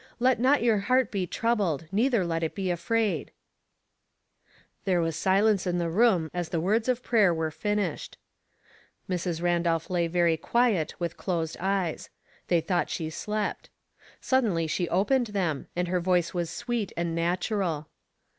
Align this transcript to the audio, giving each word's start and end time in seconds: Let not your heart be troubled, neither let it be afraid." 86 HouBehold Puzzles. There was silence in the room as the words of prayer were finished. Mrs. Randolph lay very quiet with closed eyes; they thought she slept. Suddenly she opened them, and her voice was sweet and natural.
Let 0.17 0.39
not 0.39 0.63
your 0.63 0.79
heart 0.79 1.11
be 1.11 1.27
troubled, 1.27 1.85
neither 1.91 2.25
let 2.25 2.41
it 2.41 2.55
be 2.55 2.71
afraid." 2.71 3.25
86 3.29 3.29
HouBehold 3.29 4.55
Puzzles. 4.73 4.85
There 4.85 5.01
was 5.01 5.15
silence 5.15 5.67
in 5.67 5.77
the 5.77 5.89
room 5.91 6.31
as 6.33 6.49
the 6.49 6.59
words 6.59 6.89
of 6.89 7.03
prayer 7.03 7.31
were 7.31 7.51
finished. 7.51 8.17
Mrs. 9.07 9.43
Randolph 9.43 9.91
lay 9.91 10.07
very 10.07 10.37
quiet 10.37 10.99
with 10.99 11.17
closed 11.17 11.55
eyes; 11.59 12.09
they 12.47 12.61
thought 12.61 12.89
she 12.89 13.11
slept. 13.11 13.69
Suddenly 14.19 14.65
she 14.65 14.89
opened 14.89 15.27
them, 15.27 15.67
and 15.75 15.87
her 15.87 15.99
voice 15.99 16.33
was 16.33 16.49
sweet 16.49 16.91
and 16.97 17.13
natural. 17.13 17.87